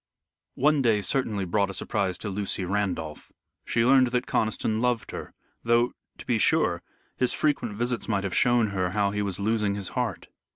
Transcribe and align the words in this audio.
One 0.55 0.81
day 0.81 1.03
certainly 1.03 1.45
brought 1.45 1.69
a 1.69 1.75
surprise 1.75 2.17
to 2.17 2.29
Lucy 2.31 2.65
Randolph. 2.65 3.31
She 3.65 3.85
learned 3.85 4.07
that 4.07 4.25
Conniston 4.25 4.81
loved 4.81 5.11
her, 5.11 5.35
though, 5.63 5.93
to 6.17 6.25
be 6.25 6.39
sure, 6.39 6.81
his 7.17 7.33
frequent 7.33 7.75
visits 7.75 8.07
might 8.09 8.23
have 8.23 8.35
shown 8.35 8.69
her 8.69 8.89
how 8.93 9.11
he 9.11 9.21
was 9.21 9.39
losing 9.39 9.75
his 9.75 9.89
heart. 9.89 10.27